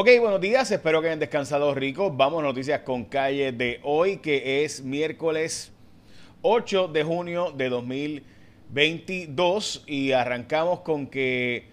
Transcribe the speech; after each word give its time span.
Ok, 0.00 0.10
buenos 0.20 0.40
días, 0.40 0.70
espero 0.70 1.00
que 1.00 1.08
hayan 1.08 1.18
descansado 1.18 1.74
ricos. 1.74 2.16
Vamos 2.16 2.38
a 2.38 2.44
noticias 2.44 2.82
con 2.82 3.04
calle 3.04 3.50
de 3.50 3.80
hoy, 3.82 4.18
que 4.18 4.62
es 4.62 4.84
miércoles 4.84 5.72
8 6.42 6.86
de 6.86 7.02
junio 7.02 7.50
de 7.50 7.68
2022 7.68 9.82
y 9.88 10.12
arrancamos 10.12 10.82
con 10.82 11.08
que 11.08 11.66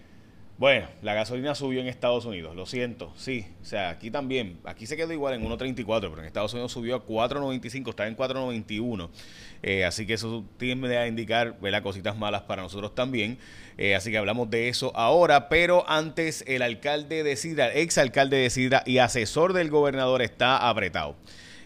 bueno, 0.58 0.88
la 1.02 1.12
gasolina 1.12 1.54
subió 1.54 1.80
en 1.82 1.86
Estados 1.86 2.24
Unidos, 2.24 2.56
lo 2.56 2.64
siento, 2.64 3.12
sí. 3.16 3.44
O 3.60 3.64
sea, 3.66 3.90
aquí 3.90 4.10
también, 4.10 4.58
aquí 4.64 4.86
se 4.86 4.96
quedó 4.96 5.12
igual 5.12 5.34
en 5.34 5.44
1.34, 5.44 5.84
pero 6.00 6.18
en 6.18 6.24
Estados 6.24 6.54
Unidos 6.54 6.72
subió 6.72 6.96
a 6.96 7.04
4.95, 7.04 7.90
está 7.90 8.06
en 8.06 8.16
4.91. 8.16 9.10
Eh, 9.62 9.84
así 9.84 10.06
que 10.06 10.14
eso 10.14 10.44
tiende 10.56 10.96
a 10.96 11.06
indicar 11.06 11.60
¿verdad? 11.60 11.82
cositas 11.82 12.16
malas 12.16 12.42
para 12.42 12.62
nosotros 12.62 12.94
también. 12.94 13.38
Eh, 13.76 13.94
así 13.94 14.10
que 14.10 14.16
hablamos 14.16 14.48
de 14.48 14.68
eso 14.68 14.92
ahora, 14.96 15.50
pero 15.50 15.88
antes 15.90 16.42
el 16.46 16.62
alcalde 16.62 17.22
de 17.22 17.36
Sidra, 17.36 17.74
ex 17.74 17.98
alcalde 17.98 18.38
de 18.38 18.48
Sidra 18.48 18.82
y 18.86 18.98
asesor 18.98 19.52
del 19.52 19.68
gobernador 19.68 20.22
está 20.22 20.68
apretado. 20.68 21.16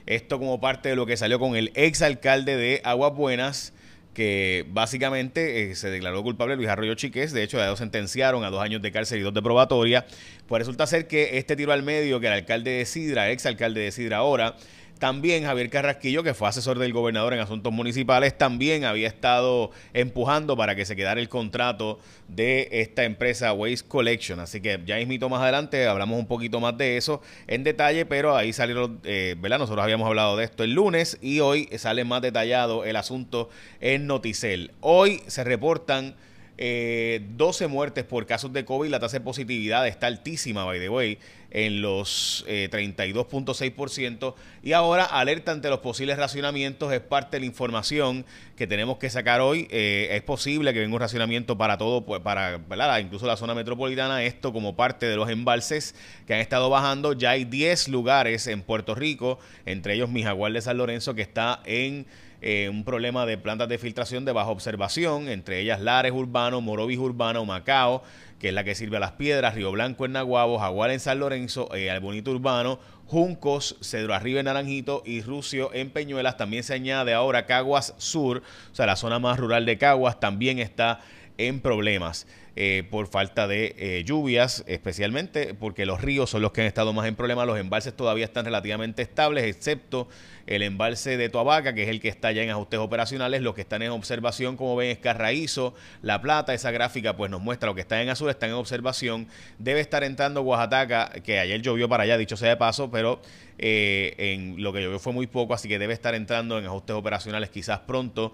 Esto 0.06 0.40
como 0.40 0.60
parte 0.60 0.88
de 0.88 0.96
lo 0.96 1.06
que 1.06 1.16
salió 1.16 1.38
con 1.38 1.54
el 1.54 1.70
ex 1.76 2.02
alcalde 2.02 2.56
de 2.56 2.80
Aguas 2.82 3.14
Buenas 3.14 3.72
que 4.14 4.66
básicamente 4.68 5.70
eh, 5.70 5.74
se 5.74 5.90
declaró 5.90 6.22
culpable 6.22 6.56
Luis 6.56 6.68
Arroyo 6.68 6.94
Chiqués, 6.94 7.32
de 7.32 7.42
hecho 7.42 7.58
ya 7.58 7.66
lo 7.66 7.76
sentenciaron 7.76 8.44
a 8.44 8.50
dos 8.50 8.62
años 8.62 8.82
de 8.82 8.90
cárcel 8.90 9.20
y 9.20 9.22
dos 9.22 9.34
de 9.34 9.42
probatoria, 9.42 10.06
pues 10.46 10.60
resulta 10.60 10.86
ser 10.86 11.06
que 11.06 11.38
este 11.38 11.56
tiro 11.56 11.72
al 11.72 11.82
medio 11.82 12.20
que 12.20 12.26
el 12.26 12.32
alcalde 12.32 12.72
de 12.72 12.86
Sidra, 12.86 13.30
ex 13.30 13.46
alcalde 13.46 13.80
de 13.80 13.92
Sidra 13.92 14.18
ahora, 14.18 14.56
también 15.00 15.44
Javier 15.44 15.70
Carrasquillo, 15.70 16.22
que 16.22 16.34
fue 16.34 16.46
asesor 16.46 16.78
del 16.78 16.92
gobernador 16.92 17.32
en 17.32 17.40
asuntos 17.40 17.72
municipales, 17.72 18.36
también 18.36 18.84
había 18.84 19.08
estado 19.08 19.70
empujando 19.94 20.58
para 20.58 20.76
que 20.76 20.84
se 20.84 20.94
quedara 20.94 21.20
el 21.20 21.30
contrato 21.30 21.98
de 22.28 22.68
esta 22.70 23.04
empresa 23.04 23.52
Waste 23.54 23.88
Collection. 23.88 24.38
Así 24.40 24.60
que 24.60 24.78
ya 24.84 24.96
mismito 24.96 25.30
más 25.30 25.40
adelante 25.40 25.88
hablamos 25.88 26.18
un 26.18 26.26
poquito 26.26 26.60
más 26.60 26.76
de 26.76 26.98
eso 26.98 27.22
en 27.46 27.64
detalle, 27.64 28.04
pero 28.04 28.36
ahí 28.36 28.52
salieron, 28.52 29.00
eh, 29.04 29.36
¿verdad? 29.38 29.58
Nosotros 29.58 29.82
habíamos 29.82 30.06
hablado 30.06 30.36
de 30.36 30.44
esto 30.44 30.64
el 30.64 30.74
lunes 30.74 31.16
y 31.22 31.40
hoy 31.40 31.70
sale 31.78 32.04
más 32.04 32.20
detallado 32.20 32.84
el 32.84 32.94
asunto 32.96 33.48
en 33.80 34.06
Noticel. 34.06 34.72
Hoy 34.80 35.22
se 35.26 35.44
reportan 35.44 36.14
eh, 36.58 37.24
12 37.36 37.66
muertes 37.68 38.04
por 38.04 38.26
casos 38.26 38.52
de 38.52 38.64
COVID. 38.64 38.90
La 38.90 39.00
tasa 39.00 39.18
de 39.18 39.24
positividad 39.24 39.86
está 39.86 40.06
altísima, 40.06 40.64
by 40.64 40.78
the 40.78 40.88
way, 40.88 41.18
en 41.50 41.80
los 41.80 42.44
32.6%. 42.46 44.34
Eh, 44.34 44.40
y 44.62 44.72
ahora 44.72 45.04
alerta 45.04 45.52
ante 45.52 45.68
los 45.70 45.80
posibles 45.80 46.18
racionamientos. 46.18 46.92
Es 46.92 47.00
parte 47.00 47.36
de 47.36 47.40
la 47.40 47.46
información 47.46 48.24
que 48.56 48.66
tenemos 48.66 48.98
que 48.98 49.08
sacar 49.08 49.40
hoy. 49.40 49.68
Eh, 49.70 50.08
es 50.12 50.22
posible 50.22 50.72
que 50.72 50.80
venga 50.80 50.94
un 50.94 51.00
racionamiento 51.00 51.56
para 51.56 51.78
todo, 51.78 52.04
pues, 52.04 52.20
para 52.20 52.58
¿verdad? 52.58 52.98
incluso 52.98 53.26
la 53.26 53.36
zona 53.36 53.54
metropolitana. 53.54 54.22
Esto 54.22 54.52
como 54.52 54.76
parte 54.76 55.06
de 55.06 55.16
los 55.16 55.30
embalses 55.30 55.94
que 56.26 56.34
han 56.34 56.40
estado 56.40 56.68
bajando. 56.68 57.14
Ya 57.14 57.30
hay 57.30 57.44
10 57.44 57.88
lugares 57.88 58.46
en 58.46 58.62
Puerto 58.62 58.94
Rico, 58.94 59.38
entre 59.64 59.94
ellos 59.94 60.10
Mijagual 60.10 60.52
de 60.52 60.60
San 60.60 60.76
Lorenzo, 60.76 61.14
que 61.14 61.22
está 61.22 61.62
en 61.64 62.06
eh, 62.42 62.68
un 62.70 62.84
problema 62.84 63.26
de 63.26 63.36
plantas 63.36 63.68
de 63.68 63.78
filtración 63.78 64.24
de 64.24 64.32
baja 64.32 64.50
observación, 64.50 65.28
entre 65.28 65.60
ellas 65.60 65.80
Lares 65.80 66.12
Urbano, 66.12 66.60
Morovis 66.60 66.98
Urbano, 66.98 67.44
Macao, 67.44 68.02
que 68.38 68.48
es 68.48 68.54
la 68.54 68.64
que 68.64 68.74
sirve 68.74 68.96
a 68.96 69.00
las 69.00 69.12
piedras, 69.12 69.54
Río 69.54 69.70
Blanco 69.70 70.06
en 70.06 70.12
Naguabo, 70.12 70.58
Jaguar 70.58 70.90
en 70.90 71.00
San 71.00 71.18
Lorenzo, 71.18 71.74
eh, 71.74 71.90
Albonito 71.90 72.30
Urbano, 72.30 72.78
Juncos, 73.06 73.76
Cedro 73.82 74.14
Arriba 74.14 74.40
en 74.40 74.46
Naranjito 74.46 75.02
y 75.04 75.20
Rucio 75.20 75.74
en 75.74 75.90
Peñuelas. 75.90 76.38
También 76.38 76.62
se 76.62 76.72
añade 76.72 77.12
ahora 77.12 77.44
Caguas 77.44 77.94
Sur, 77.98 78.42
o 78.72 78.74
sea, 78.74 78.86
la 78.86 78.96
zona 78.96 79.18
más 79.18 79.38
rural 79.38 79.66
de 79.66 79.76
Caguas 79.76 80.18
también 80.18 80.58
está 80.58 81.00
en 81.36 81.60
problemas. 81.60 82.26
Eh, 82.56 82.82
por 82.90 83.06
falta 83.06 83.46
de 83.46 83.76
eh, 83.78 84.02
lluvias, 84.04 84.64
especialmente 84.66 85.54
porque 85.54 85.86
los 85.86 86.00
ríos 86.00 86.30
son 86.30 86.42
los 86.42 86.50
que 86.50 86.62
han 86.62 86.66
estado 86.66 86.92
más 86.92 87.06
en 87.06 87.14
problemas. 87.14 87.46
Los 87.46 87.58
embalses 87.58 87.94
todavía 87.94 88.24
están 88.24 88.44
relativamente 88.44 89.02
estables, 89.02 89.44
excepto 89.44 90.08
el 90.46 90.62
embalse 90.62 91.16
de 91.16 91.28
Toabaca, 91.28 91.74
que 91.74 91.84
es 91.84 91.88
el 91.88 92.00
que 92.00 92.08
está 92.08 92.32
ya 92.32 92.42
en 92.42 92.50
ajustes 92.50 92.80
operacionales. 92.80 93.40
Los 93.42 93.54
que 93.54 93.60
están 93.60 93.82
en 93.82 93.90
observación, 93.90 94.56
como 94.56 94.74
ven, 94.74 94.90
es 94.90 94.98
Carraízo, 94.98 95.74
La 96.02 96.20
Plata. 96.20 96.52
Esa 96.52 96.72
gráfica 96.72 97.16
pues 97.16 97.30
nos 97.30 97.40
muestra 97.40 97.68
lo 97.68 97.76
que 97.76 97.82
está 97.82 98.02
en 98.02 98.08
azul, 98.08 98.28
está 98.28 98.46
en 98.46 98.54
observación. 98.54 99.28
Debe 99.58 99.78
estar 99.78 100.02
entrando 100.02 100.42
Oaxaca, 100.42 101.12
que 101.22 101.38
ayer 101.38 101.62
llovió 101.62 101.88
para 101.88 102.02
allá, 102.02 102.18
dicho 102.18 102.36
sea 102.36 102.48
de 102.48 102.56
paso, 102.56 102.90
pero 102.90 103.22
eh, 103.58 104.14
en 104.18 104.60
lo 104.60 104.72
que 104.72 104.82
llovió 104.82 104.98
fue 104.98 105.12
muy 105.12 105.28
poco, 105.28 105.54
así 105.54 105.68
que 105.68 105.78
debe 105.78 105.94
estar 105.94 106.16
entrando 106.16 106.58
en 106.58 106.66
ajustes 106.66 106.96
operacionales 106.96 107.50
quizás 107.50 107.78
pronto. 107.80 108.32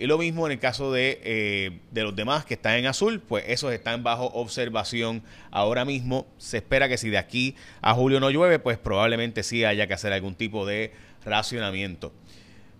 Lo 0.00 0.16
mismo 0.16 0.46
en 0.46 0.52
el 0.52 0.58
caso 0.58 0.92
de, 0.92 1.80
de 1.90 2.02
los 2.02 2.16
demás 2.16 2.46
que 2.46 2.54
están 2.54 2.74
en 2.74 2.86
azul, 2.86 3.20
pues 3.20 3.37
esos 3.38 3.72
están 3.72 4.02
bajo 4.02 4.26
observación 4.26 5.22
ahora 5.50 5.84
mismo. 5.84 6.26
Se 6.38 6.58
espera 6.58 6.88
que 6.88 6.98
si 6.98 7.10
de 7.10 7.18
aquí 7.18 7.54
a 7.80 7.94
julio 7.94 8.20
no 8.20 8.30
llueve, 8.30 8.58
pues 8.58 8.78
probablemente 8.78 9.42
sí 9.42 9.64
haya 9.64 9.86
que 9.86 9.94
hacer 9.94 10.12
algún 10.12 10.34
tipo 10.34 10.66
de 10.66 10.92
racionamiento 11.24 12.12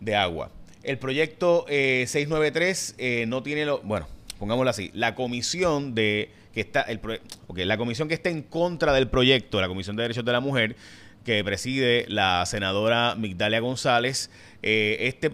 de 0.00 0.16
agua. 0.16 0.50
El 0.82 0.98
proyecto 0.98 1.64
693 1.68 2.96
no 3.26 3.42
tiene 3.42 3.64
lo, 3.64 3.80
bueno, 3.82 4.06
pongámoslo 4.38 4.70
así, 4.70 4.90
la 4.94 5.14
comisión 5.14 5.94
de 5.94 6.30
que 6.54 6.60
está 6.60 6.82
el 6.82 7.00
la 7.48 7.76
comisión 7.76 8.08
que 8.08 8.14
está 8.14 8.30
en 8.30 8.42
contra 8.42 8.92
del 8.92 9.08
proyecto, 9.08 9.60
la 9.60 9.68
Comisión 9.68 9.96
de 9.96 10.02
Derechos 10.02 10.24
de 10.24 10.32
la 10.32 10.40
Mujer, 10.40 10.76
que 11.24 11.44
preside 11.44 12.06
la 12.08 12.44
senadora 12.46 13.14
Migdalia 13.16 13.60
González, 13.60 14.30
este, 14.62 15.30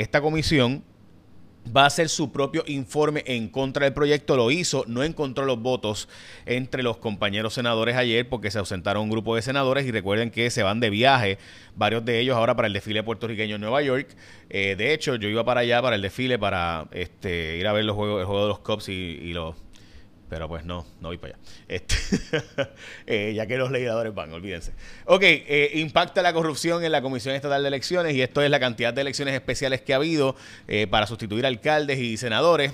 esta 0.00 0.20
comisión 0.20 0.84
va 1.74 1.84
a 1.84 1.86
hacer 1.86 2.08
su 2.08 2.32
propio 2.32 2.64
informe 2.66 3.22
en 3.26 3.48
contra 3.48 3.84
del 3.84 3.94
proyecto. 3.94 4.36
Lo 4.36 4.50
hizo, 4.50 4.84
no 4.86 5.02
encontró 5.02 5.44
los 5.44 5.60
votos 5.60 6.08
entre 6.46 6.82
los 6.82 6.96
compañeros 6.96 7.54
senadores 7.54 7.96
ayer 7.96 8.28
porque 8.28 8.50
se 8.50 8.58
ausentaron 8.58 9.04
un 9.04 9.10
grupo 9.10 9.36
de 9.36 9.42
senadores 9.42 9.86
y 9.86 9.90
recuerden 9.90 10.30
que 10.30 10.50
se 10.50 10.62
van 10.62 10.80
de 10.80 10.90
viaje, 10.90 11.38
varios 11.76 12.04
de 12.04 12.20
ellos 12.20 12.36
ahora 12.36 12.56
para 12.56 12.66
el 12.66 12.72
desfile 12.72 13.02
puertorriqueño 13.02 13.56
en 13.56 13.60
Nueva 13.60 13.82
York. 13.82 14.08
Eh, 14.50 14.74
de 14.76 14.94
hecho, 14.94 15.16
yo 15.16 15.28
iba 15.28 15.44
para 15.44 15.60
allá 15.60 15.82
para 15.82 15.96
el 15.96 16.02
desfile 16.02 16.38
para 16.38 16.88
este, 16.92 17.56
ir 17.58 17.66
a 17.66 17.72
ver 17.72 17.84
los 17.84 17.96
juegos, 17.96 18.20
el 18.20 18.26
juego 18.26 18.42
de 18.42 18.48
los 18.48 18.58
Cubs 18.60 18.88
y 18.88 19.32
los 19.32 19.54
pero 20.28 20.48
pues 20.48 20.64
no, 20.64 20.86
no 21.00 21.08
voy 21.08 21.18
para 21.18 21.34
allá. 21.34 21.44
Este, 21.68 21.94
eh, 23.06 23.32
ya 23.34 23.46
que 23.46 23.56
los 23.56 23.70
legisladores 23.70 24.14
van, 24.14 24.32
olvídense. 24.32 24.72
Ok, 25.06 25.22
eh, 25.22 25.70
impacta 25.74 26.22
la 26.22 26.32
corrupción 26.32 26.84
en 26.84 26.92
la 26.92 27.02
Comisión 27.02 27.34
Estatal 27.34 27.62
de 27.62 27.68
Elecciones 27.68 28.14
y 28.14 28.22
esto 28.22 28.42
es 28.42 28.50
la 28.50 28.60
cantidad 28.60 28.92
de 28.92 29.00
elecciones 29.00 29.34
especiales 29.34 29.80
que 29.80 29.92
ha 29.92 29.96
habido 29.96 30.36
eh, 30.66 30.86
para 30.88 31.06
sustituir 31.06 31.46
alcaldes 31.46 31.98
y 31.98 32.16
senadores. 32.16 32.72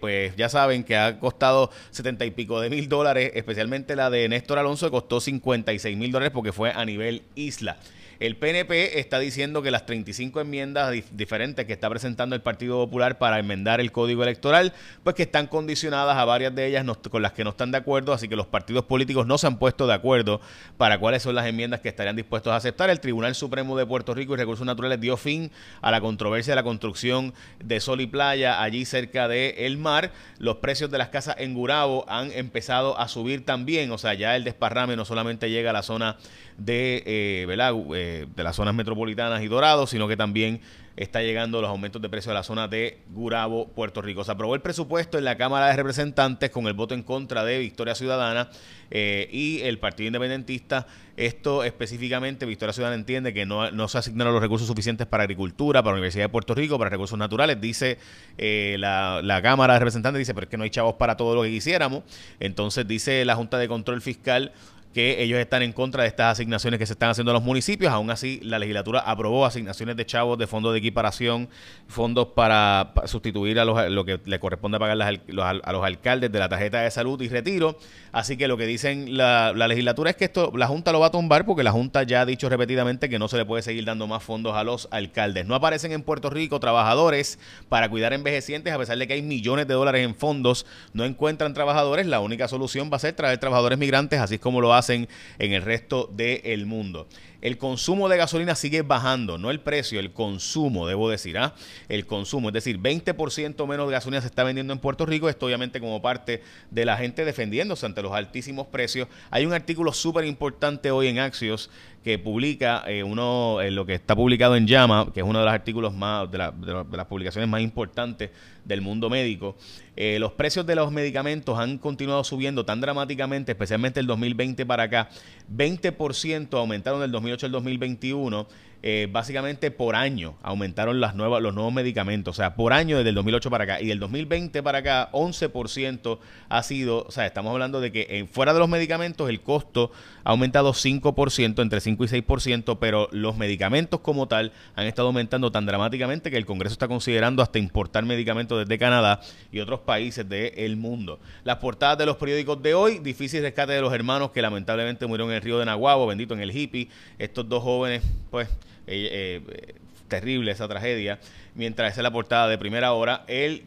pues 0.00 0.36
ya 0.36 0.48
saben 0.48 0.84
que 0.84 0.96
ha 0.96 1.18
costado 1.18 1.70
setenta 1.90 2.24
y 2.24 2.30
pico 2.30 2.60
de 2.60 2.70
mil 2.70 2.88
dólares, 2.88 3.32
especialmente 3.34 3.96
la 3.96 4.10
de 4.10 4.28
Néstor 4.28 4.58
Alonso, 4.58 4.86
que 4.86 4.92
costó 4.92 5.20
56 5.20 5.96
mil 5.96 6.12
dólares 6.12 6.32
porque 6.32 6.52
fue 6.52 6.72
a 6.72 6.84
nivel 6.84 7.22
isla. 7.34 7.78
El 8.22 8.36
PNP 8.36 9.00
está 9.00 9.18
diciendo 9.18 9.62
que 9.62 9.72
las 9.72 9.84
35 9.84 10.42
enmiendas 10.42 10.94
diferentes 11.10 11.66
que 11.66 11.72
está 11.72 11.90
presentando 11.90 12.36
el 12.36 12.40
Partido 12.40 12.76
Popular 12.76 13.18
para 13.18 13.40
enmendar 13.40 13.80
el 13.80 13.90
código 13.90 14.22
electoral, 14.22 14.74
pues 15.02 15.16
que 15.16 15.24
están 15.24 15.48
condicionadas 15.48 16.16
a 16.16 16.24
varias 16.24 16.54
de 16.54 16.68
ellas 16.68 16.86
con 17.10 17.20
las 17.20 17.32
que 17.32 17.42
no 17.42 17.50
están 17.50 17.72
de 17.72 17.78
acuerdo, 17.78 18.12
así 18.12 18.28
que 18.28 18.36
los 18.36 18.46
partidos 18.46 18.84
políticos 18.84 19.26
no 19.26 19.38
se 19.38 19.48
han 19.48 19.58
puesto 19.58 19.88
de 19.88 19.94
acuerdo 19.94 20.40
para 20.76 21.00
cuáles 21.00 21.24
son 21.24 21.34
las 21.34 21.46
enmiendas 21.46 21.80
que 21.80 21.88
estarían 21.88 22.14
dispuestos 22.14 22.52
a 22.52 22.56
aceptar. 22.56 22.90
El 22.90 23.00
Tribunal 23.00 23.34
Supremo 23.34 23.76
de 23.76 23.86
Puerto 23.86 24.14
Rico 24.14 24.34
y 24.34 24.36
Recursos 24.36 24.64
Naturales 24.64 25.00
dio 25.00 25.16
fin 25.16 25.50
a 25.80 25.90
la 25.90 26.00
controversia 26.00 26.52
de 26.52 26.56
la 26.56 26.62
construcción 26.62 27.34
de 27.58 27.80
sol 27.80 28.00
y 28.00 28.06
playa 28.06 28.62
allí 28.62 28.84
cerca 28.84 29.26
del 29.26 29.54
el 29.58 29.78
mar. 29.78 30.12
Los 30.38 30.58
precios 30.58 30.92
de 30.92 30.98
las 30.98 31.08
casas 31.08 31.34
en 31.38 31.54
Gurabo 31.54 32.04
han 32.08 32.30
empezado 32.30 32.96
a 33.00 33.08
subir 33.08 33.44
también, 33.44 33.90
o 33.90 33.98
sea, 33.98 34.14
ya 34.14 34.36
el 34.36 34.44
desparrame 34.44 34.94
no 34.94 35.04
solamente 35.04 35.50
llega 35.50 35.70
a 35.70 35.72
la 35.72 35.82
zona 35.82 36.18
de, 36.56 37.02
eh. 37.04 37.46
Eh, 37.48 38.11
de 38.34 38.42
las 38.42 38.56
zonas 38.56 38.74
metropolitanas 38.74 39.42
y 39.42 39.48
Dorados, 39.48 39.90
sino 39.90 40.08
que 40.08 40.16
también 40.16 40.60
está 40.96 41.22
llegando 41.22 41.60
los 41.60 41.70
aumentos 41.70 42.02
de 42.02 42.08
precios 42.08 42.30
de 42.30 42.34
la 42.34 42.42
zona 42.42 42.68
de 42.68 42.98
Gurabo, 43.12 43.68
Puerto 43.68 44.02
Rico. 44.02 44.24
Se 44.24 44.32
aprobó 44.32 44.54
el 44.54 44.60
presupuesto 44.60 45.18
en 45.18 45.24
la 45.24 45.36
Cámara 45.36 45.68
de 45.68 45.76
Representantes 45.76 46.50
con 46.50 46.66
el 46.66 46.74
voto 46.74 46.94
en 46.94 47.02
contra 47.02 47.44
de 47.44 47.58
Victoria 47.58 47.94
Ciudadana 47.94 48.50
eh, 48.90 49.28
y 49.32 49.60
el 49.62 49.78
Partido 49.78 50.08
Independentista. 50.08 50.86
Esto 51.16 51.64
específicamente, 51.64 52.46
Victoria 52.46 52.72
Ciudadana 52.72 52.98
entiende 52.98 53.32
que 53.32 53.46
no, 53.46 53.88
se 53.88 53.98
asignaron 53.98 54.32
los 54.32 54.42
recursos 54.42 54.66
suficientes 54.66 55.06
para 55.06 55.24
agricultura, 55.24 55.82
para 55.82 55.92
la 55.92 55.98
Universidad 55.98 56.24
de 56.24 56.28
Puerto 56.30 56.54
Rico, 56.54 56.78
para 56.78 56.90
recursos 56.90 57.18
naturales. 57.18 57.60
Dice 57.60 57.98
eh, 58.38 58.76
la, 58.78 59.20
la, 59.22 59.40
Cámara 59.42 59.74
de 59.74 59.80
Representantes, 59.80 60.18
dice, 60.18 60.34
pero 60.34 60.44
es 60.44 60.50
que 60.50 60.56
no 60.56 60.64
hay 60.64 60.70
chavos 60.70 60.94
para 60.94 61.16
todo 61.16 61.34
lo 61.34 61.42
que 61.42 61.50
quisiéramos. 61.50 62.02
Entonces 62.40 62.86
dice 62.86 63.24
la 63.24 63.34
Junta 63.34 63.58
de 63.58 63.68
Control 63.68 64.00
Fiscal 64.00 64.52
que 64.92 65.22
ellos 65.22 65.38
están 65.38 65.62
en 65.62 65.72
contra 65.72 66.02
de 66.02 66.08
estas 66.08 66.32
asignaciones 66.32 66.78
que 66.78 66.86
se 66.86 66.92
están 66.92 67.10
haciendo 67.10 67.30
a 67.30 67.34
los 67.34 67.42
municipios. 67.42 67.92
Aún 67.92 68.10
así, 68.10 68.40
la 68.42 68.58
legislatura 68.58 69.00
aprobó 69.00 69.46
asignaciones 69.46 69.96
de 69.96 70.06
chavos 70.06 70.38
de 70.38 70.46
fondos 70.46 70.72
de 70.72 70.78
equiparación, 70.78 71.48
fondos 71.88 72.28
para, 72.28 72.92
sustituir 73.06 73.58
a 73.58 73.64
lo 73.64 74.04
que 74.04 74.20
le 74.24 74.38
corresponde 74.38 74.78
pagar 74.78 75.00
a 75.00 75.72
los 75.72 75.84
alcaldes 75.84 76.30
de 76.30 76.38
la 76.38 76.48
tarjeta 76.48 76.82
de 76.82 76.90
salud 76.90 77.20
y 77.22 77.28
retiro. 77.28 77.78
Así 78.12 78.36
que 78.36 78.46
lo 78.48 78.58
que 78.58 78.66
dicen 78.66 79.16
la, 79.16 79.52
legislatura 79.52 80.10
es 80.10 80.16
que 80.16 80.26
esto 80.26 80.52
la 80.54 80.66
Junta 80.66 80.92
lo 80.92 81.00
va 81.00 81.06
a 81.06 81.10
tumbar 81.10 81.46
porque 81.46 81.62
la 81.62 81.72
Junta 81.72 82.02
ya 82.02 82.20
ha 82.20 82.26
dicho 82.26 82.48
repetidamente 82.48 83.08
que 83.08 83.18
no 83.18 83.28
se 83.28 83.38
le 83.38 83.46
puede 83.46 83.62
seguir 83.62 83.84
dando 83.86 84.06
más 84.06 84.22
fondos 84.22 84.54
a 84.54 84.64
los 84.64 84.88
alcaldes. 84.90 85.46
No 85.46 85.54
aparecen 85.54 85.92
en 85.92 86.02
Puerto 86.02 86.28
Rico 86.28 86.60
trabajadores 86.60 87.38
para 87.70 87.88
cuidar 87.88 88.12
envejecientes, 88.12 88.72
a 88.72 88.78
pesar 88.78 88.98
de 88.98 89.06
que 89.06 89.14
hay 89.14 89.22
millones 89.22 89.66
de 89.66 89.74
dólares 89.74 90.04
en 90.04 90.14
fondos, 90.14 90.66
no 90.92 91.04
encuentran 91.04 91.54
trabajadores. 91.54 92.06
La 92.06 92.20
única 92.20 92.48
solución 92.48 92.90
va 92.92 92.96
a 92.96 93.00
ser 93.00 93.14
traer 93.14 93.38
trabajadores 93.38 93.78
migrantes, 93.78 94.20
así 94.20 94.38
como 94.38 94.60
lo 94.60 94.74
hace 94.74 94.81
hacen 94.82 95.08
en 95.38 95.52
el 95.52 95.62
resto 95.62 96.08
del 96.12 96.66
mundo. 96.66 97.08
El 97.42 97.58
consumo 97.58 98.08
de 98.08 98.16
gasolina 98.16 98.54
sigue 98.54 98.82
bajando, 98.82 99.36
no 99.36 99.50
el 99.50 99.60
precio, 99.60 99.98
el 99.98 100.12
consumo, 100.12 100.86
debo 100.86 101.10
decir, 101.10 101.36
¿ah? 101.38 101.54
El 101.88 102.06
consumo, 102.06 102.48
es 102.48 102.54
decir, 102.54 102.78
20% 102.78 103.66
menos 103.66 103.88
de 103.88 103.92
gasolina 103.92 104.20
se 104.20 104.28
está 104.28 104.44
vendiendo 104.44 104.72
en 104.72 104.78
Puerto 104.78 105.04
Rico, 105.04 105.28
esto 105.28 105.46
obviamente 105.46 105.80
como 105.80 106.00
parte 106.00 106.42
de 106.70 106.84
la 106.84 106.96
gente 106.96 107.24
defendiéndose 107.24 107.84
ante 107.84 108.00
los 108.00 108.12
altísimos 108.12 108.68
precios. 108.68 109.08
Hay 109.30 109.44
un 109.44 109.52
artículo 109.52 109.92
súper 109.92 110.24
importante 110.24 110.92
hoy 110.92 111.08
en 111.08 111.18
Axios 111.18 111.68
que 112.02 112.18
publica 112.18 112.82
eh, 112.86 113.02
uno, 113.02 113.60
eh, 113.60 113.70
lo 113.70 113.86
que 113.86 113.94
está 113.94 114.16
publicado 114.16 114.56
en 114.56 114.66
Llama, 114.66 115.10
que 115.12 115.20
es 115.20 115.26
uno 115.26 115.38
de 115.38 115.44
los 115.44 115.54
artículos 115.54 115.94
más, 115.94 116.30
de, 116.30 116.38
las 116.38 117.06
publicaciones 117.06 117.48
más 117.48 117.60
importantes 117.60 118.30
del 118.64 118.80
mundo 118.80 119.08
médico. 119.08 119.56
Eh, 119.94 120.18
los 120.18 120.32
precios 120.32 120.66
de 120.66 120.74
los 120.74 120.90
medicamentos 120.90 121.58
han 121.58 121.78
continuado 121.78 122.24
subiendo 122.24 122.64
tan 122.64 122.80
dramáticamente, 122.80 123.52
especialmente 123.52 124.00
el 124.00 124.06
2020 124.06 124.66
para 124.66 124.84
acá. 124.84 125.10
20% 125.54 126.58
aumentaron 126.58 127.00
del 127.00 127.12
2008 127.32 127.46
al 127.46 127.52
2021. 127.52 128.46
Eh, 128.84 129.08
básicamente 129.12 129.70
por 129.70 129.94
año 129.94 130.34
aumentaron 130.42 130.98
las 130.98 131.14
nuevas, 131.14 131.40
los 131.40 131.54
nuevos 131.54 131.72
medicamentos. 131.72 132.36
O 132.36 132.36
sea, 132.36 132.56
por 132.56 132.72
año 132.72 132.96
desde 132.96 133.10
el 133.10 133.14
2008 133.14 133.48
para 133.48 133.64
acá. 133.64 133.80
Y 133.80 133.86
del 133.86 134.00
2020 134.00 134.60
para 134.62 134.78
acá, 134.78 135.08
11% 135.12 136.18
ha 136.48 136.62
sido, 136.64 137.04
o 137.04 137.10
sea, 137.12 137.26
estamos 137.26 137.52
hablando 137.52 137.80
de 137.80 137.92
que 137.92 138.06
en, 138.10 138.26
fuera 138.26 138.52
de 138.52 138.58
los 138.58 138.68
medicamentos 138.68 139.30
el 139.30 139.40
costo 139.40 139.92
ha 140.24 140.30
aumentado 140.30 140.72
5%, 140.72 141.62
entre 141.62 141.80
5 141.80 142.04
y 142.04 142.08
6%, 142.08 142.78
pero 142.80 143.08
los 143.12 143.36
medicamentos 143.36 144.00
como 144.00 144.26
tal 144.26 144.52
han 144.74 144.86
estado 144.86 145.08
aumentando 145.08 145.52
tan 145.52 145.64
dramáticamente 145.64 146.32
que 146.32 146.36
el 146.36 146.46
Congreso 146.46 146.72
está 146.72 146.88
considerando 146.88 147.40
hasta 147.42 147.60
importar 147.60 148.04
medicamentos 148.04 148.58
desde 148.58 148.78
Canadá 148.78 149.20
y 149.52 149.60
otros 149.60 149.80
países 149.80 150.28
del 150.28 150.76
mundo. 150.76 151.20
Las 151.44 151.58
portadas 151.58 151.98
de 151.98 152.06
los 152.06 152.16
periódicos 152.16 152.60
de 152.60 152.74
hoy, 152.74 152.98
difícil 152.98 153.42
rescate 153.42 153.74
de 153.74 153.80
los 153.80 153.92
hermanos 153.92 154.32
que 154.32 154.42
lamentablemente 154.42 155.06
murieron 155.06 155.30
en 155.30 155.36
el 155.36 155.42
río 155.42 155.60
de 155.60 155.66
Nahuabo, 155.66 156.08
bendito 156.08 156.34
en 156.34 156.40
el 156.40 156.50
hippie. 156.50 156.88
Estos 157.22 157.48
dos 157.48 157.62
jóvenes, 157.62 158.02
pues 158.32 158.48
eh, 158.88 159.40
eh, 159.48 159.74
terrible 160.08 160.50
esa 160.50 160.66
tragedia. 160.66 161.20
Mientras 161.54 161.92
esa 161.92 162.00
es 162.00 162.02
la 162.02 162.10
portada 162.10 162.48
de 162.48 162.58
primera 162.58 162.94
hora, 162.94 163.24
el, 163.28 163.62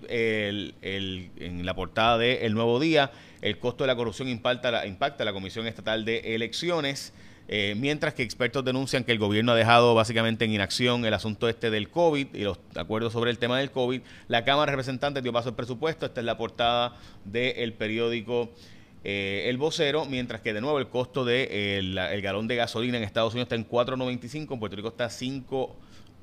en 0.81 1.65
la 1.65 1.73
portada 1.73 2.17
de 2.17 2.45
El 2.45 2.53
Nuevo 2.53 2.81
Día, 2.81 3.11
el 3.41 3.57
costo 3.57 3.85
de 3.85 3.87
la 3.87 3.95
corrupción 3.95 4.27
impacta 4.27 4.71
la, 4.71 4.85
impacta 4.85 5.23
la 5.23 5.31
Comisión 5.31 5.67
Estatal 5.67 6.03
de 6.03 6.35
Elecciones. 6.35 7.13
Eh, 7.47 7.75
mientras 7.77 8.13
que 8.13 8.23
expertos 8.23 8.65
denuncian 8.65 9.05
que 9.05 9.13
el 9.13 9.19
gobierno 9.19 9.53
ha 9.53 9.55
dejado 9.55 9.95
básicamente 9.95 10.43
en 10.43 10.51
inacción 10.51 11.05
el 11.05 11.13
asunto 11.13 11.47
este 11.47 11.69
del 11.69 11.89
COVID 11.89 12.33
y 12.33 12.43
los 12.43 12.59
acuerdos 12.75 13.13
sobre 13.13 13.31
el 13.31 13.37
tema 13.37 13.57
del 13.59 13.71
COVID. 13.71 14.01
La 14.27 14.43
Cámara 14.43 14.71
de 14.71 14.75
Representantes 14.75 15.23
dio 15.23 15.31
paso 15.31 15.49
al 15.49 15.55
presupuesto. 15.55 16.05
Esta 16.07 16.19
es 16.19 16.25
la 16.25 16.37
portada 16.37 16.97
del 17.23 17.71
periódico 17.73 18.51
eh, 19.07 19.49
el 19.49 19.57
vocero, 19.57 20.05
mientras 20.05 20.41
que 20.41 20.51
de 20.51 20.61
nuevo 20.61 20.79
el 20.79 20.87
costo 20.87 21.23
del 21.23 21.93
de, 21.93 22.15
el 22.15 22.21
galón 22.23 22.47
de 22.47 22.55
gasolina 22.55 22.97
en 22.97 23.03
Estados 23.03 23.33
Unidos 23.35 23.45
está 23.45 23.53
en 23.53 23.69
4.95, 23.69 24.51
en 24.53 24.59
Puerto 24.59 24.75
Rico 24.75 24.87
está 24.87 25.09
5.11, 25.09 25.69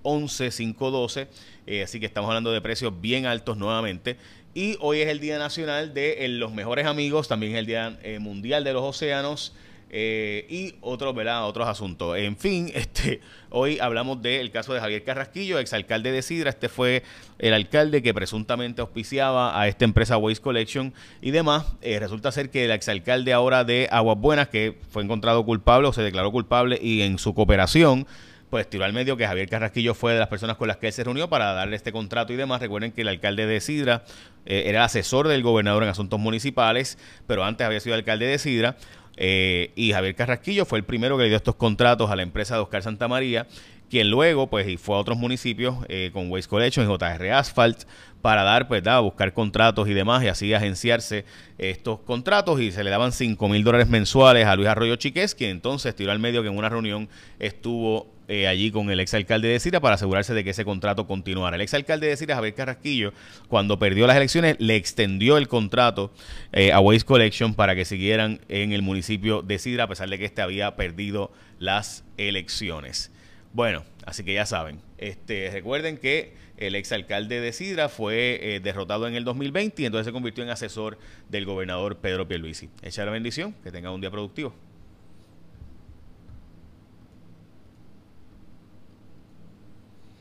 5.12, 0.02 1.29
eh, 1.69 1.84
así 1.84 2.00
que 2.00 2.06
estamos 2.06 2.26
hablando 2.26 2.50
de 2.50 2.61
precios 2.61 3.00
bien 3.00 3.25
altos 3.25 3.56
nuevamente. 3.56 4.17
Y 4.52 4.76
hoy 4.81 4.99
es 4.99 5.08
el 5.08 5.20
Día 5.20 5.38
Nacional 5.38 5.94
de 5.94 6.26
los 6.26 6.52
Mejores 6.52 6.84
Amigos, 6.87 7.29
también 7.29 7.52
es 7.52 7.58
el 7.61 7.67
Día 7.67 8.00
eh, 8.02 8.19
Mundial 8.19 8.64
de 8.64 8.73
los 8.73 8.82
Océanos. 8.82 9.55
Eh, 9.94 10.47
y 10.49 10.75
otros, 10.81 11.15
¿verdad? 11.15 11.47
Otros 11.47 11.69
asuntos. 11.69 12.17
En 12.17 12.39
fin, 12.39 12.71
este, 12.75 13.21
hoy 13.50 13.79
hablamos 13.79 14.23
del 14.23 14.50
caso 14.50 14.73
de 14.73 14.81
Javier 14.81 15.05
Carrasquillo, 15.05 15.59
exalcalde 15.59 16.11
de 16.11 16.23
Sidra. 16.23 16.49
Este 16.49 16.71
fue 16.71 17.03
el 17.39 17.53
alcalde 17.53 18.03
que 18.03 18.15
presuntamente 18.15 18.81
auspiciaba 18.81 19.61
a 19.61 19.69
esta 19.69 19.85
empresa 19.85 20.17
Waste 20.17 20.43
Collection 20.43 20.94
y 21.21 21.31
demás. 21.31 21.67
Eh, 21.83 21.99
resulta 22.00 22.33
ser 22.33 22.49
que 22.49 22.65
el 22.65 22.71
exalcalde 22.71 23.35
ahora 23.35 23.65
de 23.65 23.87
Aguas 23.93 24.19
Buenas, 24.19 24.49
que 24.49 24.79
fue 24.91 25.03
encontrado 25.03 25.44
culpable 25.44 25.89
o 25.89 25.93
se 25.93 26.03
declaró 26.03 26.33
culpable 26.33 26.79
y 26.81 27.03
en 27.03 27.19
su 27.19 27.35
cooperación 27.35 28.06
pues 28.53 28.69
tiró 28.69 28.85
al 28.85 28.93
medio 28.93 29.17
que 29.17 29.27
Javier 29.27 29.49
Carrasquillo 29.49 29.95
fue 29.95 30.12
de 30.12 30.19
las 30.19 30.29
personas 30.29 30.59
con 30.59 30.69
las 30.69 30.77
que 30.77 30.88
él 30.88 30.93
se 30.93 31.03
reunió 31.03 31.31
para 31.31 31.55
darle 31.55 31.75
este 31.75 31.91
contrato 31.91 32.35
y 32.35 32.37
demás. 32.37 32.61
Recuerden 32.61 32.93
que 32.93 33.00
el 33.00 33.09
alcalde 33.09 33.47
de 33.47 33.62
Sidra 33.62 34.05
eh, 34.45 34.65
era 34.67 34.85
asesor 34.85 35.27
del 35.27 35.43
gobernador 35.43 35.83
en 35.85 35.88
asuntos 35.88 36.21
municipales, 36.21 36.99
pero 37.27 37.45
antes 37.45 37.67
había 37.67 37.81
sido 37.81 37.95
alcalde 37.95 38.27
de 38.27 38.38
Sidra. 38.38 38.77
Eh, 39.17 39.73
y 39.75 39.93
Javier 39.93 40.14
Carrasquillo 40.14 40.64
fue 40.64 40.79
el 40.79 40.85
primero 40.85 41.17
que 41.17 41.25
le 41.25 41.29
dio 41.29 41.37
estos 41.37 41.56
contratos 41.56 42.11
a 42.11 42.17
la 42.17 42.23
empresa 42.23 42.55
de 42.55 42.62
Oscar 42.62 42.82
Santamaría, 42.82 43.47
quien 43.91 44.11
luego 44.11 44.49
pues 44.49 44.81
fue 44.81 44.97
a 44.97 44.99
otros 44.99 45.19
municipios 45.19 45.76
eh, 45.88 46.11
con 46.12 46.31
Waste 46.31 46.49
Collection 46.49 46.87
y 46.87 46.88
JR 46.88 47.32
Asphalt 47.32 47.85
para 48.23 48.43
dar, 48.43 48.69
pues, 48.69 48.82
da, 48.82 49.00
buscar 49.00 49.35
contratos 49.35 49.88
y 49.88 49.94
demás 49.94 50.23
y 50.23 50.29
así 50.29 50.55
agenciarse 50.55 51.25
estos 51.59 52.00
contratos 52.00 52.61
y 52.61 52.73
se 52.73 52.85
le 52.85 52.91
daban 52.91 53.12
5 53.12 53.49
mil 53.49 53.64
dólares 53.64 53.88
mensuales 53.88 54.47
a 54.47 54.56
Luis 54.56 54.69
Arroyo 54.69 54.97
Chiqués, 54.97 55.35
quien 55.35 55.50
entonces 55.50 55.94
tiró 55.94 56.12
al 56.12 56.20
medio 56.20 56.43
que 56.43 56.49
en 56.49 56.56
una 56.56 56.69
reunión 56.69 57.09
estuvo 57.38 58.12
eh, 58.29 58.47
allí 58.47 58.71
con 58.71 58.91
el 58.91 59.01
exalcalde 59.01 59.49
de 59.49 59.61
Cira 59.61 59.81
para 59.81 59.97
asegurarse 59.97 60.35
de 60.35 60.45
que 60.45 60.51
ese 60.51 60.65
contrato 60.65 61.07
continuara. 61.07 61.57
El 61.57 61.63
exalcalde 61.63 62.07
de 62.07 62.17
Cira, 62.17 62.35
Javier 62.35 62.55
Carrasquillo, 62.55 63.13
cuando 63.49 63.79
perdió 63.79 64.07
las 64.07 64.17
elecciones, 64.17 64.57
le 64.59 64.77
extendió 64.77 65.37
el 65.37 65.49
contrato 65.49 66.13
eh, 66.53 66.73
a 66.73 66.81
Waste 66.81 67.05
Collection 67.05 67.55
para 67.55 67.75
que 67.75 67.85
siguieran 67.85 68.41
en 68.49 68.73
el 68.73 68.83
municipio 68.83 69.43
de 69.43 69.59
Sidra, 69.59 69.85
a 69.85 69.89
pesar 69.89 70.09
de 70.09 70.19
que 70.19 70.25
este 70.25 70.43
había 70.43 70.77
perdido 70.77 71.33
las 71.59 72.05
elecciones. 72.17 73.11
Bueno, 73.53 73.85
así 74.07 74.25
que 74.25 74.35
ya 74.35 74.47
saben. 74.47 74.81
Este, 74.99 75.51
recuerden 75.51 75.99
que 75.99 76.35
el 76.57 76.75
exalcalde 76.75 77.41
de 77.41 77.53
Sidra 77.53 77.89
fue 77.89 78.39
eh, 78.41 78.61
derrotado 78.61 79.09
en 79.09 79.15
el 79.15 79.25
2020 79.25 79.83
y 79.83 79.87
entonces 79.87 80.07
se 80.07 80.13
convirtió 80.13 80.45
en 80.45 80.51
asesor 80.51 80.99
del 81.29 81.45
gobernador 81.45 81.97
Pedro 81.99 82.29
Pierluisi. 82.29 82.71
Echa 82.83 83.05
la 83.05 83.11
bendición, 83.11 83.55
que 83.63 83.73
tenga 83.73 83.91
un 83.91 84.01
día 84.01 84.11
productivo. 84.11 84.55